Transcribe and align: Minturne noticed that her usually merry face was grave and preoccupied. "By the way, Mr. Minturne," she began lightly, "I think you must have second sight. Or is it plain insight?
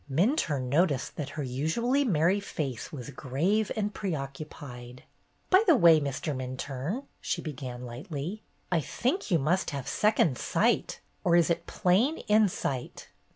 Minturne 0.09 0.63
noticed 0.67 1.15
that 1.15 1.29
her 1.29 1.43
usually 1.43 2.03
merry 2.03 2.39
face 2.39 2.91
was 2.91 3.11
grave 3.11 3.71
and 3.75 3.93
preoccupied. 3.93 5.03
"By 5.51 5.63
the 5.67 5.75
way, 5.75 5.99
Mr. 5.99 6.35
Minturne," 6.35 7.03
she 7.21 7.39
began 7.43 7.83
lightly, 7.85 8.41
"I 8.71 8.79
think 8.81 9.29
you 9.29 9.37
must 9.37 9.69
have 9.69 9.87
second 9.87 10.39
sight. 10.39 11.01
Or 11.23 11.35
is 11.35 11.51
it 11.51 11.67
plain 11.67 12.17
insight? 12.27 13.09